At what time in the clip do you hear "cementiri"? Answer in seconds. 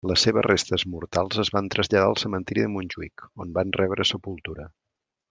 2.23-2.65